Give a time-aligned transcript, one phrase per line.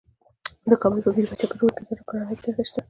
[0.69, 2.79] د کابل په میربچه کوټ کې د ګرانیټ نښې شته.